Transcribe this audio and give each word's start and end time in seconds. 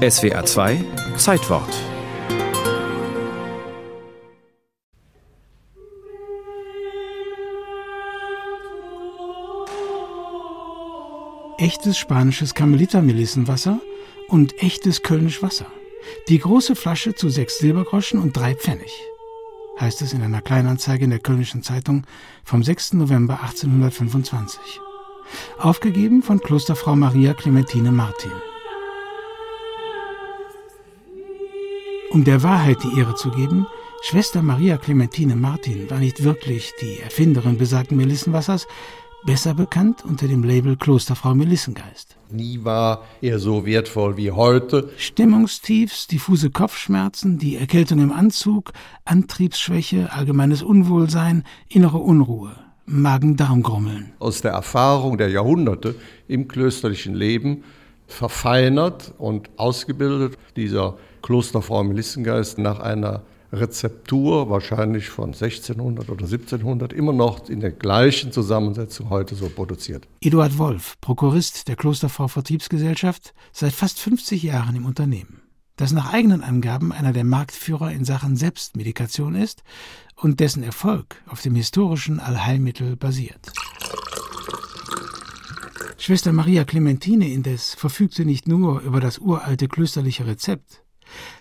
SWA 0.00 0.46
2 0.46 0.82
Zeitwort 1.18 1.68
echtes 11.58 11.98
spanisches 11.98 12.54
Karmeliter-Melissenwasser 12.54 13.78
und 14.28 14.62
echtes 14.62 15.02
Kölnisch 15.02 15.42
Wasser. 15.42 15.66
Die 16.28 16.38
große 16.38 16.76
Flasche 16.76 17.14
zu 17.14 17.28
sechs 17.28 17.58
Silbergroschen 17.58 18.18
und 18.18 18.34
drei 18.34 18.54
Pfennig, 18.54 18.90
heißt 19.78 20.00
es 20.00 20.14
in 20.14 20.22
einer 20.22 20.40
Kleinanzeige 20.40 21.04
in 21.04 21.10
der 21.10 21.18
Kölnischen 21.18 21.62
Zeitung 21.62 22.06
vom 22.42 22.62
6. 22.62 22.94
November 22.94 23.42
1825. 23.42 24.80
Aufgegeben 25.58 26.22
von 26.22 26.40
Klosterfrau 26.40 26.96
Maria 26.96 27.34
Clementine 27.34 27.92
Martin. 27.92 28.32
Um 32.12 32.24
der 32.24 32.42
Wahrheit 32.42 32.78
die 32.82 32.98
Ehre 32.98 33.14
zu 33.14 33.30
geben, 33.30 33.68
Schwester 34.02 34.42
Maria 34.42 34.78
Clementine 34.78 35.36
Martin 35.36 35.88
war 35.90 36.00
nicht 36.00 36.24
wirklich 36.24 36.72
die 36.80 36.98
Erfinderin 36.98 37.56
besagten 37.56 37.96
Melissenwassers, 37.96 38.66
besser 39.24 39.54
bekannt 39.54 40.04
unter 40.04 40.26
dem 40.26 40.42
Label 40.42 40.76
Klosterfrau 40.76 41.36
Melissengeist. 41.36 42.16
Nie 42.28 42.64
war 42.64 43.04
er 43.22 43.38
so 43.38 43.64
wertvoll 43.64 44.16
wie 44.16 44.32
heute. 44.32 44.90
Stimmungstiefs, 44.96 46.08
diffuse 46.08 46.50
Kopfschmerzen, 46.50 47.38
die 47.38 47.54
Erkältung 47.54 48.00
im 48.00 48.10
Anzug, 48.10 48.72
Antriebsschwäche, 49.04 50.12
allgemeines 50.12 50.64
Unwohlsein, 50.64 51.44
innere 51.68 51.98
Unruhe, 51.98 52.56
Magen-Darm-Grummeln. 52.86 54.14
Aus 54.18 54.40
der 54.40 54.50
Erfahrung 54.50 55.16
der 55.16 55.28
Jahrhunderte 55.28 55.94
im 56.26 56.48
klösterlichen 56.48 57.14
Leben 57.14 57.62
verfeinert 58.12 59.14
und 59.18 59.50
ausgebildet 59.56 60.36
dieser 60.56 60.96
Klosterfrau 61.22 61.84
Melissengeist 61.84 62.58
nach 62.58 62.80
einer 62.80 63.22
Rezeptur, 63.52 64.48
wahrscheinlich 64.48 65.08
von 65.08 65.30
1600 65.32 66.08
oder 66.08 66.24
1700, 66.24 66.92
immer 66.92 67.12
noch 67.12 67.48
in 67.48 67.60
der 67.60 67.72
gleichen 67.72 68.32
Zusammensetzung 68.32 69.10
heute 69.10 69.34
so 69.34 69.48
produziert. 69.48 70.06
Eduard 70.20 70.58
Wolf, 70.58 70.96
Prokurist 71.00 71.66
der 71.66 71.76
Klosterfrau 71.76 72.28
Vertriebsgesellschaft, 72.28 73.34
seit 73.52 73.72
fast 73.72 73.98
50 73.98 74.42
Jahren 74.42 74.76
im 74.76 74.86
Unternehmen, 74.86 75.42
das 75.76 75.92
nach 75.92 76.12
eigenen 76.12 76.42
Angaben 76.42 76.92
einer 76.92 77.12
der 77.12 77.24
Marktführer 77.24 77.90
in 77.90 78.04
Sachen 78.04 78.36
Selbstmedikation 78.36 79.34
ist 79.34 79.62
und 80.14 80.38
dessen 80.38 80.62
Erfolg 80.62 81.16
auf 81.26 81.42
dem 81.42 81.56
historischen 81.56 82.20
Allheilmittel 82.20 82.96
basiert. 82.96 83.52
Schwester 86.00 86.32
Maria 86.32 86.64
Clementine 86.64 87.28
indes 87.28 87.74
verfügte 87.74 88.24
nicht 88.24 88.48
nur 88.48 88.80
über 88.80 89.00
das 89.00 89.18
uralte 89.18 89.68
klösterliche 89.68 90.26
Rezept, 90.26 90.82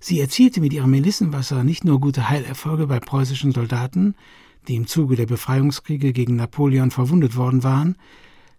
Sie 0.00 0.20
erzielte 0.20 0.60
mit 0.60 0.72
ihrem 0.72 0.90
Melissenwasser 0.90 1.64
nicht 1.64 1.84
nur 1.84 2.00
gute 2.00 2.28
Heilerfolge 2.28 2.86
bei 2.86 3.00
preußischen 3.00 3.52
Soldaten, 3.52 4.14
die 4.68 4.76
im 4.76 4.86
Zuge 4.86 5.16
der 5.16 5.26
Befreiungskriege 5.26 6.12
gegen 6.12 6.36
Napoleon 6.36 6.90
verwundet 6.90 7.36
worden 7.36 7.62
waren, 7.62 7.96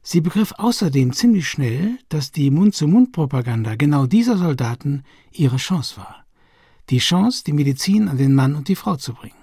sie 0.02 0.22
begriff 0.22 0.54
außerdem 0.58 1.14
ziemlich 1.14 1.48
schnell, 1.48 1.98
dass 2.10 2.32
die 2.32 2.50
Mund-zu-Mund-Propaganda 2.50 3.76
genau 3.76 4.06
dieser 4.06 4.38
Soldaten 4.38 5.04
ihre 5.32 5.58
Chance 5.58 5.98
war. 5.98 6.26
Die 6.90 7.00
Chance, 7.00 7.44
die 7.46 7.54
Medizin 7.54 8.08
an 8.08 8.18
den 8.18 8.34
Mann 8.34 8.56
und 8.56 8.70
die 8.70 8.76
Frau 8.76 8.96
zu 8.96 9.14
bringen. 9.14 9.36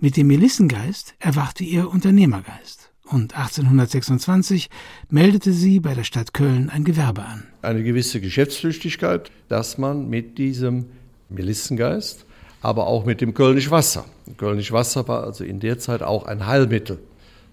Mit 0.00 0.16
dem 0.16 0.28
Melissengeist 0.28 1.14
erwachte 1.18 1.64
ihr 1.64 1.90
Unternehmergeist 1.90 2.77
und 3.10 3.36
1826 3.36 4.70
meldete 5.10 5.52
sie 5.52 5.80
bei 5.80 5.94
der 5.94 6.04
Stadt 6.04 6.34
Köln 6.34 6.70
ein 6.70 6.84
Gewerbe 6.84 7.22
an. 7.22 7.44
Eine 7.62 7.82
gewisse 7.82 8.20
Geschäftstüchtigkeit, 8.20 9.30
dass 9.48 9.78
man 9.78 10.08
mit 10.08 10.38
diesem 10.38 10.86
Melissengeist, 11.28 12.24
aber 12.60 12.86
auch 12.86 13.04
mit 13.04 13.20
dem 13.20 13.34
Kölnisch 13.34 13.70
Wasser. 13.70 14.04
Kölnisch 14.36 14.72
Wasser 14.72 15.08
war 15.08 15.24
also 15.24 15.44
in 15.44 15.60
der 15.60 15.78
Zeit 15.78 16.02
auch 16.02 16.26
ein 16.26 16.46
Heilmittel 16.46 16.98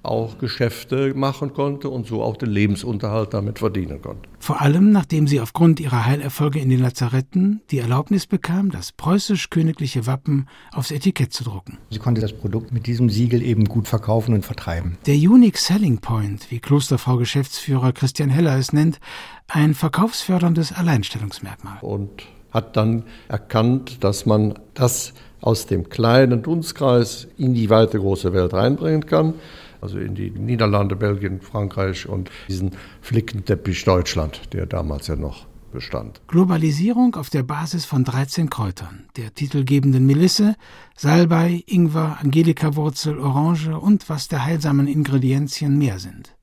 auch 0.07 0.38
Geschäfte 0.38 1.13
machen 1.16 1.53
konnte 1.53 1.89
und 1.89 2.07
so 2.07 2.21
auch 2.21 2.38
den 2.38 2.49
Lebensunterhalt 2.49 3.33
damit 3.33 3.59
verdienen 3.59 4.01
konnte. 4.01 4.29
Vor 4.39 4.61
allem 4.61 4.91
nachdem 4.91 5.27
sie 5.27 5.41
aufgrund 5.41 5.79
ihrer 5.79 6.05
Heilerfolge 6.05 6.59
in 6.59 6.69
den 6.69 6.79
Lazaretten 6.81 7.61
die 7.71 7.79
Erlaubnis 7.79 8.27
bekam, 8.27 8.71
das 8.71 8.91
preußisch-königliche 8.91 10.05
Wappen 10.05 10.47
aufs 10.71 10.91
Etikett 10.91 11.33
zu 11.33 11.43
drucken. 11.43 11.77
Sie 11.89 11.99
konnte 11.99 12.21
das 12.21 12.33
Produkt 12.33 12.71
mit 12.71 12.88
diesem 12.88 13.09
Siegel 13.09 13.41
eben 13.41 13.66
gut 13.66 13.88
verkaufen 13.88 14.33
und 14.33 14.45
vertreiben. 14.45 14.97
Der 15.05 15.16
Unique 15.16 15.57
Selling 15.57 15.99
Point, 15.99 16.51
wie 16.51 16.59
Klosterfrau 16.59 17.17
Geschäftsführer 17.17 17.91
Christian 17.91 18.29
Heller 18.29 18.57
es 18.57 18.73
nennt, 18.73 18.99
ein 19.47 19.73
verkaufsförderndes 19.73 20.72
Alleinstellungsmerkmal. 20.72 21.77
Und 21.81 22.23
hat 22.51 22.77
dann 22.77 23.03
erkannt, 23.27 24.03
dass 24.03 24.25
man 24.25 24.57
das 24.73 25.13
aus 25.41 25.67
dem 25.67 25.89
kleinen 25.89 26.41
Dunstkreis 26.41 27.27
in 27.37 27.53
die 27.53 27.69
weite 27.69 27.99
große 27.99 28.33
Welt 28.33 28.53
reinbringen 28.53 29.05
kann 29.05 29.35
also 29.85 30.00
in 30.00 30.16
die 30.16 30.31
Niederlande, 30.31 30.96
Belgien, 30.96 31.41
Frankreich 31.41 32.09
und 32.09 32.31
diesen 32.47 32.72
Flickenteppich 33.01 33.85
Deutschland, 33.85 34.51
der 34.51 34.66
damals 34.66 35.06
ja 35.06 35.16
noch 35.16 35.46
bestand. 35.72 36.22
Globalisierung 36.28 37.13
auf 37.16 37.29
der 37.29 37.44
Basis 37.44 37.85
von 37.85 38.03
13 38.03 38.50
Kräutern, 38.50 39.06
der 39.16 39.35
titelgebenden 39.35 40.07
Melisse, 40.07 40.56
Salbei, 40.96 41.63
Ingwer, 41.68 42.18
Angelikawurzel, 42.19 43.19
Orange 43.19 43.78
und 43.78 44.09
was 44.09 44.28
der 44.28 44.44
heilsamen 44.44 44.88
Ingredienzien 44.88 45.78
mehr 45.78 46.00
sind. 46.00 46.35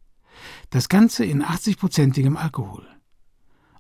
Das 0.71 0.89
Ganze 0.89 1.25
in 1.25 1.43
80-prozentigem 1.43 2.37
Alkohol 2.37 2.87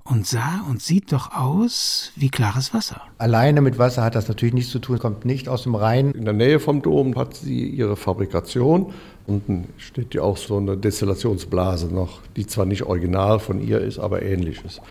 und 0.04 0.26
sah 0.26 0.64
und 0.68 0.82
sieht 0.82 1.12
doch 1.12 1.32
aus 1.32 2.12
wie 2.16 2.28
klares 2.28 2.74
Wasser. 2.74 3.02
Alleine 3.18 3.60
mit 3.60 3.78
Wasser 3.78 4.02
hat 4.02 4.14
das 4.14 4.28
natürlich 4.28 4.54
nichts 4.54 4.70
zu 4.70 4.78
tun, 4.78 4.98
kommt 4.98 5.24
nicht 5.24 5.48
aus 5.48 5.62
dem 5.64 5.74
Rhein. 5.74 6.12
In 6.12 6.24
der 6.24 6.34
Nähe 6.34 6.60
vom 6.60 6.82
Dom 6.82 7.16
hat 7.16 7.36
sie 7.36 7.66
ihre 7.68 7.96
Fabrikation. 7.96 8.92
Unten 9.26 9.68
steht 9.76 10.14
ja 10.14 10.22
auch 10.22 10.36
so 10.36 10.56
eine 10.56 10.76
Destillationsblase 10.76 11.86
noch, 11.94 12.20
die 12.36 12.46
zwar 12.46 12.66
nicht 12.66 12.82
original 12.82 13.38
von 13.38 13.60
ihr 13.60 13.80
ist, 13.80 13.98
aber 13.98 14.22
ähnlich 14.22 14.64
ist. 14.64 14.82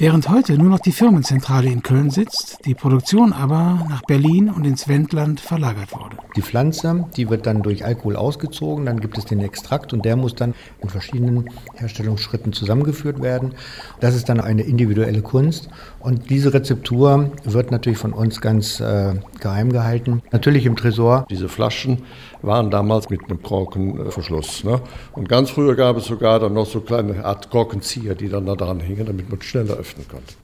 Während 0.00 0.30
heute 0.30 0.56
nur 0.56 0.70
noch 0.70 0.78
die 0.78 0.92
Firmenzentrale 0.92 1.68
in 1.68 1.82
Köln 1.82 2.08
sitzt, 2.08 2.64
die 2.64 2.74
Produktion 2.74 3.34
aber 3.34 3.84
nach 3.86 4.00
Berlin 4.06 4.48
und 4.48 4.66
ins 4.66 4.88
Wendland 4.88 5.40
verlagert 5.40 5.92
wurde. 5.92 6.16
Die 6.36 6.40
Pflanze, 6.40 7.04
die 7.18 7.28
wird 7.28 7.44
dann 7.44 7.60
durch 7.60 7.84
Alkohol 7.84 8.16
ausgezogen, 8.16 8.86
dann 8.86 9.00
gibt 9.00 9.18
es 9.18 9.26
den 9.26 9.40
Extrakt 9.40 9.92
und 9.92 10.06
der 10.06 10.16
muss 10.16 10.34
dann 10.34 10.54
in 10.80 10.88
verschiedenen 10.88 11.50
Herstellungsschritten 11.74 12.54
zusammengeführt 12.54 13.20
werden. 13.20 13.52
Das 14.00 14.14
ist 14.14 14.30
dann 14.30 14.40
eine 14.40 14.62
individuelle 14.62 15.20
Kunst 15.20 15.68
und 15.98 16.30
diese 16.30 16.54
Rezeptur 16.54 17.32
wird 17.44 17.70
natürlich 17.70 17.98
von 17.98 18.14
uns 18.14 18.40
ganz 18.40 18.80
äh, 18.80 19.16
geheim 19.38 19.70
gehalten. 19.70 20.22
Natürlich 20.32 20.64
im 20.64 20.76
Tresor. 20.76 21.26
Diese 21.28 21.50
Flaschen 21.50 22.04
waren 22.40 22.70
damals 22.70 23.10
mit 23.10 23.20
einem 23.24 23.42
Korkenverschluss. 23.42 24.64
Ne? 24.64 24.80
Und 25.12 25.28
ganz 25.28 25.50
früher 25.50 25.76
gab 25.76 25.98
es 25.98 26.06
sogar 26.06 26.40
dann 26.40 26.54
noch 26.54 26.64
so 26.64 26.80
kleine 26.80 27.22
Art 27.22 27.50
Korkenzieher, 27.50 28.14
die 28.14 28.30
dann 28.30 28.46
da 28.46 28.54
dran 28.54 28.80
hingen, 28.80 29.04
damit 29.04 29.28
man 29.28 29.42
schneller 29.42 29.76
öffnen 29.90 30.08
konnte. 30.08 30.34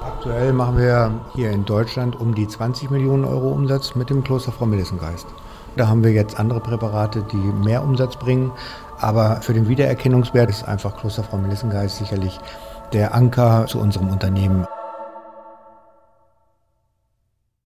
Aktuell 0.00 0.52
machen 0.52 0.78
wir 0.78 1.20
hier 1.34 1.50
in 1.50 1.64
Deutschland 1.64 2.18
um 2.18 2.34
die 2.34 2.46
20 2.46 2.90
Millionen 2.90 3.24
Euro 3.24 3.50
Umsatz 3.50 3.94
mit 3.94 4.10
dem 4.10 4.22
Kloster 4.22 4.52
Frau 4.52 4.66
Melissengeist. 4.66 5.26
Da 5.76 5.88
haben 5.88 6.02
wir 6.02 6.12
jetzt 6.12 6.38
andere 6.38 6.60
Präparate, 6.60 7.24
die 7.30 7.36
mehr 7.36 7.82
Umsatz 7.82 8.16
bringen. 8.16 8.52
Aber 8.98 9.42
für 9.42 9.54
den 9.54 9.68
Wiedererkennungswert 9.68 10.50
ist 10.50 10.66
einfach 10.66 10.96
Kloster 10.96 11.22
Frau 11.22 11.36
Melissengeist 11.36 11.98
sicherlich 11.98 12.38
der 12.92 13.14
Anker 13.14 13.66
zu 13.66 13.78
unserem 13.78 14.08
Unternehmen. 14.08 14.66